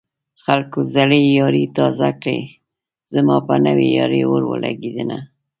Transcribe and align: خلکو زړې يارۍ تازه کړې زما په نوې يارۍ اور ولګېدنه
خلکو 0.43 0.79
زړې 0.95 1.21
يارۍ 1.37 1.65
تازه 1.77 2.09
کړې 2.21 2.39
زما 3.13 3.37
په 3.47 3.55
نوې 3.65 3.87
يارۍ 3.97 4.21
اور 4.31 4.41
ولګېدنه 4.51 5.17